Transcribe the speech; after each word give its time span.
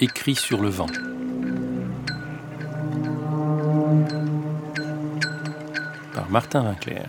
Écrit 0.00 0.36
sur 0.36 0.62
le 0.62 0.68
vent. 0.68 0.86
Par 6.14 6.30
Martin 6.30 6.62
Winkler. 6.62 7.02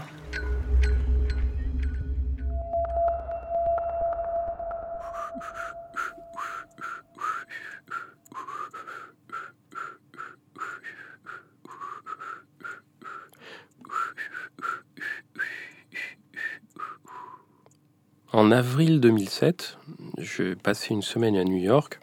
En 18.31 18.52
avril 18.52 18.99
2007, 18.99 19.77
je 20.17 20.55
passais 20.55 20.95
une 20.95 21.03
semaine 21.03 21.35
à 21.35 21.44
New 21.44 21.58
York 21.58 21.99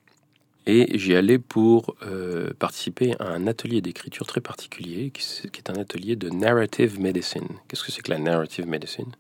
et 0.67 0.99
j'y 0.99 1.15
allais 1.15 1.39
pour 1.39 1.95
euh, 2.03 2.53
participer 2.59 3.15
à 3.21 3.29
un 3.29 3.47
atelier 3.47 3.81
d'écriture 3.81 4.27
très 4.27 4.41
particulier, 4.41 5.11
qui, 5.11 5.23
est 5.45 5.71
un 5.71 5.77
atelier 5.77 6.17
de 6.17 6.29
narrative 6.29 7.01
medicine. 7.01 7.47
Qu'est-ce 7.69 7.85
que 7.85 7.93
c'est 7.93 8.03
que 8.03 8.11
la 8.11 8.19
narrative 8.19 8.67
medicine? 8.67 9.13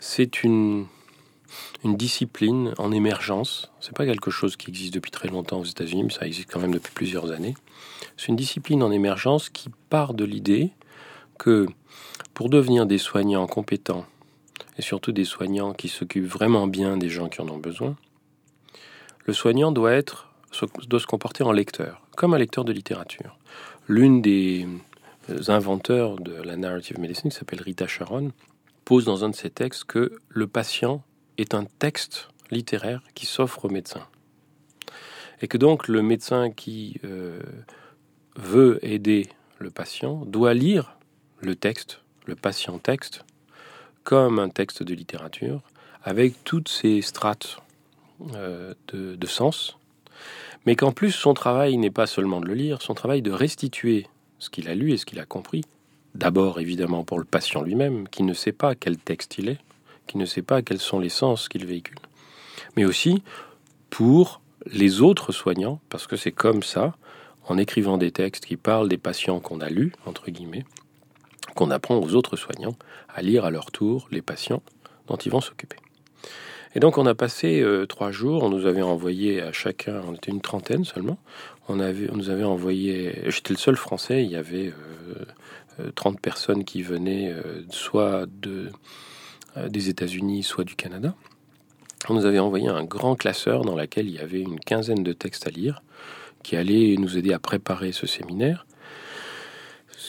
C'est 0.00 0.42
une, 0.42 0.86
une 1.84 1.96
discipline 1.96 2.74
en 2.78 2.90
émergence. 2.90 3.70
C'est 3.80 3.96
pas 3.96 4.06
quelque 4.06 4.32
chose 4.32 4.56
qui 4.56 4.70
existe 4.70 4.94
depuis 4.94 5.12
très 5.12 5.28
longtemps 5.28 5.60
aux 5.60 5.64
États-Unis, 5.64 6.02
mais 6.02 6.12
ça 6.12 6.26
existe 6.26 6.50
quand 6.50 6.60
même 6.60 6.74
depuis 6.74 6.92
plusieurs 6.92 7.30
années. 7.30 7.54
C'est 8.16 8.28
une 8.28 8.36
discipline 8.36 8.82
en 8.82 8.90
émergence 8.90 9.50
qui 9.50 9.70
part 9.88 10.14
de 10.14 10.24
l'idée 10.24 10.70
que 11.38 11.66
pour 12.34 12.48
devenir 12.48 12.86
des 12.86 12.98
soignants 12.98 13.46
compétents 13.46 14.04
et 14.78 14.82
surtout 14.82 15.12
des 15.12 15.24
soignants 15.24 15.74
qui 15.74 15.88
s'occupent 15.88 16.26
vraiment 16.26 16.66
bien 16.66 16.96
des 16.96 17.08
gens 17.08 17.28
qui 17.28 17.40
en 17.40 17.48
ont 17.48 17.58
besoin, 17.58 17.96
le 19.26 19.32
soignant 19.32 19.70
doit 19.70 19.92
être 19.92 20.31
doit 20.86 21.00
se 21.00 21.06
comporter 21.06 21.42
en 21.42 21.52
lecteur, 21.52 22.02
comme 22.16 22.34
un 22.34 22.38
lecteur 22.38 22.64
de 22.64 22.72
littérature. 22.72 23.38
L'une 23.88 24.22
des 24.22 24.66
inventeurs 25.48 26.16
de 26.16 26.34
la 26.42 26.56
narrative 26.56 26.98
medicine, 26.98 27.30
qui 27.30 27.36
s'appelle 27.36 27.62
Rita 27.62 27.86
Sharon, 27.86 28.32
pose 28.84 29.04
dans 29.04 29.24
un 29.24 29.30
de 29.30 29.34
ses 29.34 29.50
textes 29.50 29.84
que 29.84 30.18
le 30.28 30.46
patient 30.46 31.02
est 31.38 31.54
un 31.54 31.64
texte 31.64 32.28
littéraire 32.50 33.02
qui 33.14 33.26
s'offre 33.26 33.64
au 33.64 33.68
médecin. 33.68 34.06
Et 35.40 35.48
que 35.48 35.58
donc 35.58 35.88
le 35.88 36.02
médecin 36.02 36.50
qui 36.50 37.00
euh, 37.04 37.40
veut 38.36 38.78
aider 38.82 39.28
le 39.58 39.70
patient 39.70 40.24
doit 40.26 40.54
lire 40.54 40.96
le 41.40 41.56
texte, 41.56 42.00
le 42.26 42.36
patient 42.36 42.78
texte, 42.78 43.24
comme 44.04 44.38
un 44.38 44.48
texte 44.48 44.82
de 44.82 44.94
littérature, 44.94 45.62
avec 46.02 46.44
toutes 46.44 46.68
ces 46.68 47.02
strates 47.02 47.58
euh, 48.34 48.74
de, 48.92 49.26
sens, 49.26 49.78
mais 50.66 50.76
qu'en 50.76 50.92
plus 50.92 51.12
son 51.12 51.34
travail 51.34 51.76
n'est 51.76 51.90
pas 51.90 52.06
seulement 52.06 52.40
de 52.40 52.46
le 52.46 52.54
lire, 52.54 52.82
son 52.82 52.94
travail 52.94 53.22
de 53.22 53.30
restituer 53.30 54.06
ce 54.38 54.50
qu'il 54.50 54.68
a 54.68 54.74
lu 54.74 54.92
et 54.92 54.96
ce 54.96 55.06
qu'il 55.06 55.20
a 55.20 55.26
compris, 55.26 55.62
d'abord 56.14 56.60
évidemment 56.60 57.04
pour 57.04 57.18
le 57.18 57.24
patient 57.24 57.62
lui-même, 57.62 58.08
qui 58.08 58.22
ne 58.22 58.34
sait 58.34 58.52
pas 58.52 58.74
quel 58.74 58.98
texte 58.98 59.38
il 59.38 59.48
est, 59.48 59.58
qui 60.06 60.18
ne 60.18 60.26
sait 60.26 60.42
pas 60.42 60.62
quels 60.62 60.80
sont 60.80 60.98
les 60.98 61.08
sens 61.08 61.48
qu'il 61.48 61.66
véhicule, 61.66 61.98
mais 62.76 62.84
aussi 62.84 63.22
pour 63.90 64.40
les 64.66 65.00
autres 65.00 65.32
soignants, 65.32 65.80
parce 65.88 66.06
que 66.06 66.16
c'est 66.16 66.32
comme 66.32 66.62
ça, 66.62 66.94
en 67.48 67.58
écrivant 67.58 67.98
des 67.98 68.12
textes 68.12 68.46
qui 68.46 68.56
parlent 68.56 68.88
des 68.88 68.98
patients 68.98 69.40
qu'on 69.40 69.60
a 69.60 69.68
lus, 69.68 69.92
entre 70.06 70.30
guillemets, 70.30 70.64
qu'on 71.54 71.70
apprend 71.70 71.98
aux 71.98 72.14
autres 72.14 72.36
soignants 72.36 72.76
à 73.08 73.22
lire 73.22 73.44
à 73.44 73.50
leur 73.50 73.70
tour 73.70 74.08
les 74.10 74.22
patients 74.22 74.62
dont 75.08 75.16
ils 75.16 75.32
vont 75.32 75.40
s'occuper. 75.40 75.76
Et 76.74 76.80
donc 76.80 76.96
on 76.96 77.06
a 77.06 77.14
passé 77.14 77.60
euh, 77.60 77.86
trois 77.86 78.10
jours, 78.10 78.42
on 78.42 78.48
nous 78.48 78.66
avait 78.66 78.82
envoyé 78.82 79.42
à 79.42 79.52
chacun, 79.52 80.00
on 80.08 80.14
était 80.14 80.30
une 80.30 80.40
trentaine 80.40 80.84
seulement, 80.84 81.18
on, 81.68 81.80
avait, 81.80 82.10
on 82.10 82.16
nous 82.16 82.30
avait 82.30 82.44
envoyé, 82.44 83.20
j'étais 83.26 83.52
le 83.52 83.58
seul 83.58 83.76
français, 83.76 84.24
il 84.24 84.30
y 84.30 84.36
avait 84.36 84.72
30 85.94 86.14
euh, 86.14 86.16
euh, 86.16 86.20
personnes 86.20 86.64
qui 86.64 86.82
venaient 86.82 87.34
soit 87.70 88.26
de, 88.40 88.70
des 89.68 89.90
États-Unis, 89.90 90.42
soit 90.42 90.64
du 90.64 90.74
Canada. 90.74 91.14
On 92.08 92.14
nous 92.14 92.24
avait 92.24 92.38
envoyé 92.38 92.68
un 92.68 92.84
grand 92.84 93.16
classeur 93.16 93.64
dans 93.64 93.76
lequel 93.76 94.08
il 94.08 94.14
y 94.14 94.18
avait 94.18 94.40
une 94.40 94.58
quinzaine 94.58 95.02
de 95.02 95.12
textes 95.12 95.46
à 95.46 95.50
lire, 95.50 95.82
qui 96.42 96.56
allait 96.56 96.96
nous 96.98 97.16
aider 97.16 97.32
à 97.32 97.38
préparer 97.38 97.92
ce 97.92 98.06
séminaire 98.06 98.66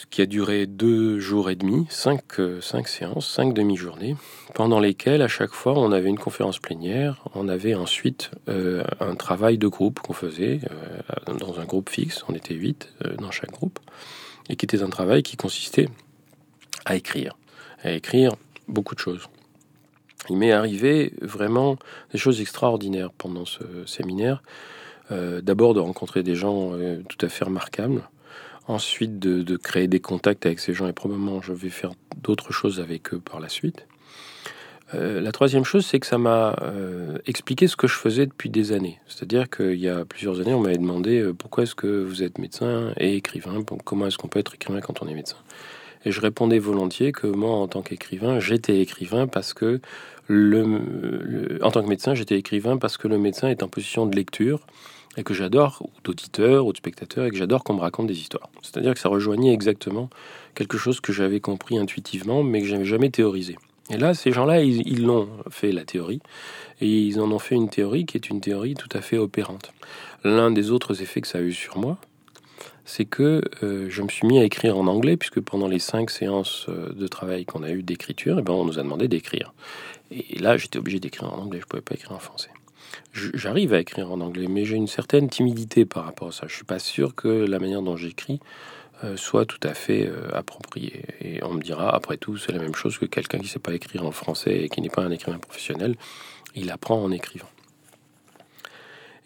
qui 0.09 0.21
a 0.21 0.25
duré 0.25 0.65
deux 0.65 1.19
jours 1.19 1.49
et 1.49 1.55
demi, 1.55 1.85
cinq, 1.89 2.39
euh, 2.39 2.61
cinq 2.61 2.87
séances, 2.87 3.27
cinq 3.27 3.53
demi-journées, 3.53 4.15
pendant 4.53 4.79
lesquelles 4.79 5.21
à 5.21 5.27
chaque 5.27 5.51
fois 5.51 5.73
on 5.73 5.91
avait 5.91 6.09
une 6.09 6.19
conférence 6.19 6.59
plénière, 6.59 7.23
on 7.35 7.47
avait 7.47 7.75
ensuite 7.75 8.31
euh, 8.49 8.83
un 8.99 9.15
travail 9.15 9.57
de 9.57 9.67
groupe 9.67 9.99
qu'on 9.99 10.13
faisait 10.13 10.59
euh, 10.71 11.33
dans 11.37 11.59
un 11.59 11.65
groupe 11.65 11.89
fixe, 11.89 12.23
on 12.29 12.33
était 12.33 12.53
huit 12.53 12.93
dans 13.19 13.31
chaque 13.31 13.51
groupe, 13.51 13.79
et 14.49 14.55
qui 14.55 14.65
était 14.65 14.83
un 14.83 14.89
travail 14.89 15.23
qui 15.23 15.37
consistait 15.37 15.89
à 16.85 16.95
écrire, 16.95 17.37
à 17.83 17.91
écrire 17.91 18.31
beaucoup 18.67 18.95
de 18.95 18.99
choses. 18.99 19.27
Il 20.29 20.37
m'est 20.37 20.51
arrivé 20.51 21.13
vraiment 21.21 21.77
des 22.11 22.17
choses 22.17 22.39
extraordinaires 22.39 23.11
pendant 23.11 23.45
ce 23.45 23.63
séminaire. 23.85 24.41
D'abord 25.11 25.73
de 25.73 25.81
rencontrer 25.81 26.23
des 26.23 26.35
gens 26.35 26.71
tout 27.09 27.25
à 27.25 27.29
fait 27.29 27.43
remarquables, 27.43 28.01
ensuite 28.67 29.19
de, 29.19 29.57
créer 29.57 29.87
des 29.87 29.99
contacts 29.99 30.45
avec 30.45 30.59
ces 30.59 30.73
gens 30.73 30.87
et 30.87 30.93
probablement 30.93 31.41
je 31.41 31.53
vais 31.53 31.69
faire 31.69 31.91
d'autres 32.21 32.53
choses 32.53 32.79
avec 32.79 33.13
eux 33.13 33.19
par 33.19 33.39
la 33.39 33.49
suite. 33.49 33.85
Euh, 34.93 35.19
la 35.21 35.31
troisième 35.31 35.63
chose, 35.63 35.85
c'est 35.85 35.99
que 35.99 36.05
ça 36.05 36.19
m'a 36.19 36.55
euh, 36.61 37.17
expliqué 37.25 37.67
ce 37.67 37.75
que 37.75 37.87
je 37.87 37.95
faisais 37.95 38.27
depuis 38.27 38.49
des 38.49 38.71
années. 38.73 38.99
C'est-à-dire 39.07 39.49
qu'il 39.49 39.79
y 39.79 39.89
a 39.89 40.05
plusieurs 40.05 40.39
années, 40.39 40.53
on 40.53 40.59
m'avait 40.61 40.77
demandé 40.77 41.19
euh, 41.19 41.33
pourquoi 41.33 41.63
est-ce 41.63 41.73
que 41.73 42.03
vous 42.03 42.21
êtes 42.21 42.37
médecin 42.37 42.93
et 42.97 43.15
écrivain, 43.15 43.63
comment 43.83 44.05
est-ce 44.05 44.17
qu'on 44.17 44.27
peut 44.27 44.39
être 44.39 44.53
écrivain 44.53 44.81
quand 44.81 45.01
on 45.01 45.07
est 45.07 45.15
médecin? 45.15 45.37
Et 46.05 46.11
je 46.11 46.21
répondais 46.21 46.59
volontiers 46.59 47.11
que 47.11 47.27
moi, 47.27 47.51
en 47.51 47.67
tant 47.67 47.81
qu'écrivain, 47.81 48.39
j'étais 48.39 48.79
écrivain 48.79 49.27
parce 49.27 49.53
que 49.53 49.79
le, 50.27 51.59
en 51.61 51.71
tant 51.71 51.83
que 51.83 51.89
médecin, 51.89 52.13
j'étais 52.13 52.37
écrivain 52.37 52.77
parce 52.77 52.97
que 52.97 53.07
le 53.07 53.17
médecin 53.17 53.49
est 53.49 53.63
en 53.63 53.67
position 53.67 54.05
de 54.05 54.15
lecture 54.15 54.65
et 55.17 55.23
que 55.23 55.33
j'adore, 55.33 55.87
d'auditeur, 56.03 56.65
ou 56.65 56.71
de 56.71 56.77
spectateur, 56.77 57.25
et 57.25 57.29
que 57.29 57.37
j'adore 57.37 57.63
qu'on 57.63 57.75
me 57.75 57.81
raconte 57.81 58.07
des 58.07 58.19
histoires. 58.19 58.49
C'est-à-dire 58.61 58.93
que 58.93 58.99
ça 58.99 59.09
rejoignait 59.09 59.53
exactement 59.53 60.09
quelque 60.55 60.77
chose 60.77 60.99
que 60.99 61.13
j'avais 61.13 61.39
compris 61.39 61.77
intuitivement, 61.77 62.43
mais 62.43 62.61
que 62.61 62.67
j'avais 62.67 62.85
jamais 62.85 63.09
théorisé. 63.09 63.57
Et 63.91 63.97
là, 63.97 64.13
ces 64.13 64.31
gens-là, 64.31 64.63
ils 64.63 65.05
l'ont 65.05 65.29
fait 65.51 65.71
la 65.71 65.83
théorie, 65.83 66.19
et 66.81 66.87
ils 66.87 67.19
en 67.19 67.31
ont 67.31 67.39
fait 67.39 67.55
une 67.55 67.69
théorie 67.69 68.05
qui 68.05 68.17
est 68.17 68.29
une 68.29 68.41
théorie 68.41 68.73
tout 68.73 68.89
à 68.91 69.01
fait 69.01 69.17
opérante. 69.17 69.71
L'un 70.23 70.49
des 70.49 70.71
autres 70.71 71.01
effets 71.01 71.21
que 71.21 71.27
ça 71.27 71.37
a 71.37 71.41
eu 71.41 71.53
sur 71.53 71.77
moi, 71.77 71.97
c'est 72.85 73.05
que 73.05 73.41
euh, 73.63 73.87
je 73.89 74.01
me 74.01 74.09
suis 74.09 74.27
mis 74.27 74.39
à 74.39 74.43
écrire 74.43 74.77
en 74.77 74.87
anglais, 74.87 75.17
puisque 75.17 75.41
pendant 75.41 75.67
les 75.67 75.79
cinq 75.79 76.09
séances 76.09 76.65
euh, 76.69 76.91
de 76.93 77.07
travail 77.07 77.45
qu'on 77.45 77.63
a 77.63 77.71
eues 77.71 77.83
d'écriture, 77.83 78.37
eh 78.39 78.41
ben, 78.41 78.53
on 78.53 78.65
nous 78.65 78.79
a 78.79 78.83
demandé 78.83 79.07
d'écrire. 79.07 79.53
Et 80.11 80.39
là, 80.39 80.57
j'étais 80.57 80.77
obligé 80.77 80.99
d'écrire 80.99 81.33
en 81.33 81.37
anglais, 81.37 81.59
je 81.59 81.65
ne 81.65 81.69
pouvais 81.69 81.81
pas 81.81 81.95
écrire 81.95 82.11
en 82.11 82.19
français. 82.19 82.49
J'arrive 83.13 83.73
à 83.73 83.79
écrire 83.79 84.11
en 84.11 84.21
anglais, 84.21 84.47
mais 84.47 84.65
j'ai 84.65 84.75
une 84.75 84.87
certaine 84.87 85.29
timidité 85.29 85.85
par 85.85 86.05
rapport 86.05 86.27
à 86.27 86.31
ça. 86.31 86.45
Je 86.47 86.55
suis 86.55 86.65
pas 86.65 86.79
sûr 86.79 87.15
que 87.15 87.27
la 87.27 87.57
manière 87.57 87.81
dont 87.81 87.97
j'écris 87.97 88.39
euh, 89.03 89.17
soit 89.17 89.45
tout 89.45 89.59
à 89.67 89.73
fait 89.73 90.11
appropriée. 90.31 91.03
Et 91.21 91.43
on 91.43 91.53
me 91.53 91.61
dira, 91.61 91.95
après 91.95 92.17
tout, 92.17 92.37
c'est 92.37 92.51
la 92.51 92.59
même 92.59 92.75
chose 92.75 92.97
que 92.97 93.05
quelqu'un 93.05 93.39
qui 93.39 93.45
ne 93.45 93.49
sait 93.49 93.59
pas 93.59 93.73
écrire 93.73 94.05
en 94.05 94.11
français 94.11 94.63
et 94.63 94.69
qui 94.69 94.81
n'est 94.81 94.89
pas 94.89 95.01
un 95.01 95.11
écrivain 95.11 95.39
professionnel. 95.39 95.95
Il 96.55 96.69
apprend 96.69 97.01
en 97.01 97.11
écrivant. 97.11 97.49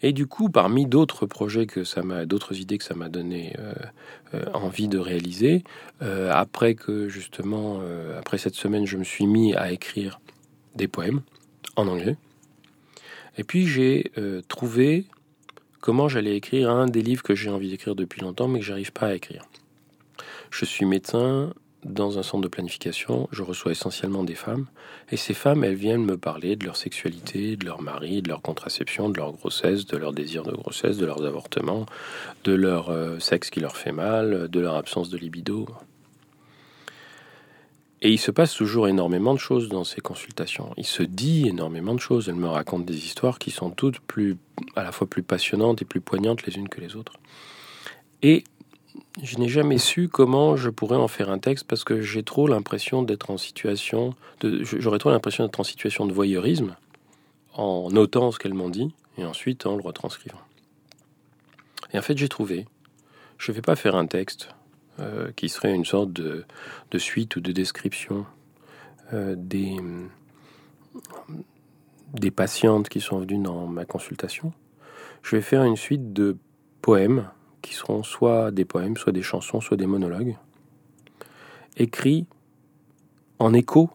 Et 0.02 0.12
du 0.12 0.26
coup, 0.26 0.48
parmi 0.48 0.86
d'autres 0.86 1.26
projets 1.26 1.66
que 1.66 1.82
ça 1.84 2.02
m'a, 2.02 2.24
d'autres 2.24 2.60
idées 2.60 2.78
que 2.78 2.84
ça 2.84 2.94
m'a 2.94 3.08
donné 3.08 3.56
euh, 3.58 4.44
envie 4.54 4.88
de 4.88 4.98
réaliser, 4.98 5.64
après 6.00 6.74
que 6.74 7.08
justement, 7.08 7.80
après 8.16 8.38
cette 8.38 8.54
semaine, 8.54 8.86
je 8.86 8.96
me 8.96 9.04
suis 9.04 9.26
mis 9.26 9.54
à 9.54 9.72
écrire 9.72 10.20
des 10.76 10.86
poèmes 10.86 11.22
en 11.76 11.88
anglais. 11.88 12.16
Et 13.38 13.44
puis 13.44 13.66
j'ai 13.66 14.10
euh, 14.18 14.42
trouvé 14.48 15.06
comment 15.80 16.08
j'allais 16.08 16.36
écrire 16.36 16.70
un 16.70 16.86
des 16.86 17.02
livres 17.02 17.22
que 17.22 17.36
j'ai 17.36 17.48
envie 17.48 17.70
d'écrire 17.70 17.94
depuis 17.94 18.20
longtemps, 18.20 18.48
mais 18.48 18.58
que 18.58 18.64
j'arrive 18.64 18.92
pas 18.92 19.06
à 19.06 19.14
écrire. 19.14 19.44
Je 20.50 20.64
suis 20.64 20.84
médecin 20.84 21.54
dans 21.84 22.18
un 22.18 22.22
centre 22.22 22.42
de 22.42 22.48
planification, 22.48 23.28
je 23.30 23.42
reçois 23.42 23.72
essentiellement 23.72 24.24
des 24.24 24.34
femmes, 24.34 24.66
et 25.10 25.16
ces 25.16 25.34
femmes, 25.34 25.64
elles 25.64 25.74
viennent 25.74 26.04
me 26.04 26.16
parler 26.16 26.56
de 26.56 26.64
leur 26.64 26.76
sexualité, 26.76 27.56
de 27.56 27.64
leur 27.64 27.80
mari, 27.80 28.20
de 28.22 28.28
leur 28.28 28.42
contraception, 28.42 29.08
de 29.08 29.16
leur 29.16 29.32
grossesse, 29.32 29.86
de 29.86 29.96
leur 29.96 30.12
désir 30.12 30.42
de 30.42 30.52
grossesse, 30.52 30.96
de 30.96 31.06
leurs 31.06 31.24
avortements, 31.24 31.86
de 32.44 32.52
leur 32.52 32.90
euh, 32.90 33.18
sexe 33.20 33.50
qui 33.50 33.60
leur 33.60 33.76
fait 33.76 33.92
mal, 33.92 34.48
de 34.48 34.60
leur 34.60 34.74
absence 34.74 35.08
de 35.08 35.18
libido. 35.18 35.66
Et 38.00 38.10
il 38.10 38.18
se 38.18 38.30
passe 38.30 38.54
toujours 38.54 38.86
énormément 38.86 39.34
de 39.34 39.40
choses 39.40 39.68
dans 39.68 39.82
ces 39.82 40.00
consultations. 40.00 40.72
Il 40.76 40.86
se 40.86 41.02
dit 41.02 41.48
énormément 41.48 41.94
de 41.94 42.00
choses. 42.00 42.28
Elle 42.28 42.36
me 42.36 42.46
raconte 42.46 42.84
des 42.84 42.96
histoires 42.96 43.40
qui 43.40 43.50
sont 43.50 43.70
toutes 43.70 43.98
plus, 43.98 44.36
à 44.76 44.84
la 44.84 44.92
fois 44.92 45.08
plus 45.08 45.24
passionnantes 45.24 45.82
et 45.82 45.84
plus 45.84 46.00
poignantes 46.00 46.46
les 46.46 46.56
unes 46.56 46.68
que 46.68 46.80
les 46.80 46.94
autres. 46.94 47.14
Et 48.22 48.44
je 49.22 49.38
n'ai 49.38 49.48
jamais 49.48 49.78
su 49.78 50.08
comment 50.08 50.56
je 50.56 50.70
pourrais 50.70 50.96
en 50.96 51.08
faire 51.08 51.30
un 51.30 51.38
texte 51.38 51.66
parce 51.66 51.84
que 51.84 52.00
j'ai 52.00 52.22
trop 52.22 52.46
l'impression 52.46 53.02
d'être 53.02 53.30
en 53.30 53.38
situation, 53.38 54.14
j'aurais 54.42 54.98
trop 54.98 55.10
l'impression 55.10 55.44
d'être 55.44 55.60
en 55.60 55.64
situation 55.64 56.06
de 56.06 56.12
voyeurisme 56.12 56.76
en 57.54 57.90
notant 57.90 58.30
ce 58.30 58.38
qu'elles 58.38 58.54
m'ont 58.54 58.70
dit 58.70 58.94
et 59.16 59.24
ensuite 59.24 59.66
en 59.66 59.76
le 59.76 59.82
retranscrivant. 59.82 60.40
Et 61.92 61.98
en 61.98 62.02
fait, 62.02 62.16
j'ai 62.16 62.28
trouvé, 62.28 62.66
je 63.38 63.50
ne 63.50 63.56
vais 63.56 63.62
pas 63.62 63.76
faire 63.76 63.96
un 63.96 64.06
texte 64.06 64.50
euh, 65.00 65.30
qui 65.36 65.48
serait 65.48 65.74
une 65.74 65.84
sorte 65.84 66.12
de, 66.12 66.44
suite 66.96 67.36
ou 67.36 67.40
de 67.40 67.52
description 67.52 68.26
euh, 69.12 69.34
des, 69.36 69.76
des 72.12 72.30
patientes 72.30 72.88
qui 72.88 73.00
sont 73.00 73.18
venues 73.18 73.42
dans 73.42 73.66
ma 73.66 73.84
consultation. 73.84 74.52
Je 75.22 75.36
vais 75.36 75.42
faire 75.42 75.64
une 75.64 75.76
suite 75.76 76.12
de 76.12 76.36
poèmes 76.82 77.28
qui 77.62 77.74
seront 77.74 78.02
soit 78.02 78.50
des 78.50 78.64
poèmes, 78.64 78.96
soit 78.96 79.12
des 79.12 79.22
chansons, 79.22 79.60
soit 79.60 79.76
des 79.76 79.86
monologues, 79.86 80.36
écrits 81.76 82.26
en 83.38 83.52
écho 83.54 83.90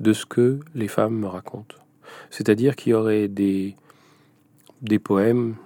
de 0.00 0.12
ce 0.12 0.26
que 0.26 0.60
les 0.74 0.88
femmes 0.88 1.16
me 1.16 1.26
racontent. 1.26 1.76
C'est-à-dire 2.30 2.76
qu'il 2.76 2.92
y 2.92 2.94
aurait 2.94 3.28
des, 3.28 3.76
poèmes 5.02 5.56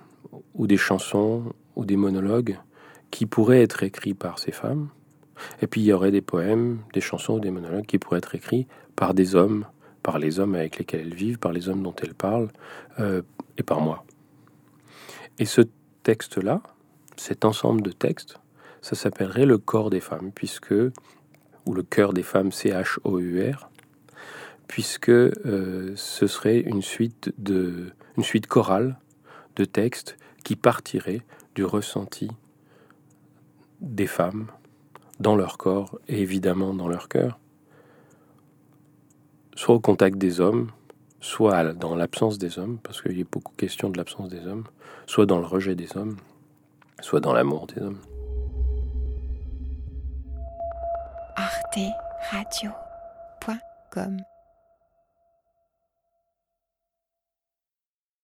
ou 0.54 0.66
des 0.66 0.76
chansons 0.76 1.52
ou 1.76 1.84
des 1.84 1.96
monologues 1.96 2.58
qui 3.10 3.26
pourraient 3.26 3.62
être 3.62 3.82
écrits 3.82 4.14
par 4.14 4.38
ces 4.38 4.52
femmes, 4.52 4.88
et 5.62 5.66
puis 5.66 5.80
il 5.80 5.84
y 5.84 5.92
aurait 5.92 6.10
des 6.10 6.20
poèmes, 6.20 6.80
des 6.92 7.00
chansons 7.00 7.34
ou 7.34 7.40
des 7.40 7.50
monologues 7.50 7.86
qui 7.86 7.98
pourraient 7.98 8.18
être 8.18 8.34
écrits 8.34 8.66
par 8.94 9.14
des 9.14 9.34
hommes, 9.34 9.66
par 10.02 10.18
les 10.18 10.38
hommes 10.38 10.54
avec 10.54 10.78
lesquels 10.78 11.00
elles 11.00 11.14
vivent, 11.14 11.38
par 11.38 11.52
les 11.52 11.68
hommes 11.68 11.82
dont 11.82 11.94
elles 12.02 12.14
parlent, 12.14 12.50
euh, 12.98 13.22
et 13.56 13.62
par 13.62 13.80
moi. 13.80 14.04
Et 15.38 15.46
ce 15.46 15.62
texte-là, 16.10 16.60
cet 17.16 17.44
ensemble 17.44 17.82
de 17.82 17.92
textes, 17.92 18.40
ça 18.82 18.96
s'appellerait 18.96 19.46
le 19.46 19.58
corps 19.58 19.90
des 19.90 20.00
femmes, 20.00 20.32
puisque, 20.34 20.74
ou 21.66 21.72
le 21.72 21.84
cœur 21.84 22.12
des 22.12 22.24
femmes, 22.24 22.50
C-H-O-U-R, 22.50 23.70
puisque 24.66 25.08
euh, 25.08 25.92
ce 25.94 26.26
serait 26.26 26.58
une 26.58 26.82
suite, 26.82 27.32
de, 27.38 27.92
une 28.16 28.24
suite 28.24 28.48
chorale 28.48 28.98
de 29.54 29.64
textes 29.64 30.16
qui 30.42 30.56
partirait 30.56 31.22
du 31.54 31.64
ressenti 31.64 32.28
des 33.80 34.08
femmes 34.08 34.48
dans 35.20 35.36
leur 35.36 35.58
corps 35.58 35.96
et 36.08 36.20
évidemment 36.20 36.74
dans 36.74 36.88
leur 36.88 37.08
cœur, 37.08 37.38
soit 39.54 39.76
au 39.76 39.80
contact 39.80 40.18
des 40.18 40.40
hommes, 40.40 40.72
soit 41.20 41.72
dans 41.74 41.94
l'absence 41.94 42.38
des 42.38 42.58
hommes, 42.58 42.78
parce 42.82 43.02
qu'il 43.02 43.18
y 43.18 43.22
a 43.22 43.24
beaucoup 43.30 43.52
question 43.56 43.90
de 43.90 43.96
l'absence 43.96 44.28
des 44.28 44.46
hommes, 44.46 44.64
soit 45.06 45.26
dans 45.26 45.38
le 45.38 45.46
rejet 45.46 45.74
des 45.74 45.96
hommes, 45.96 46.16
soit 47.00 47.20
dans 47.20 47.32
l'amour 47.32 47.66
des 47.66 47.80
hommes. 47.82 47.98